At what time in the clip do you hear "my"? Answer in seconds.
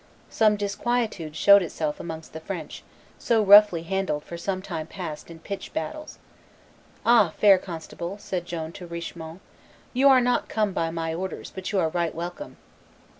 10.89-11.13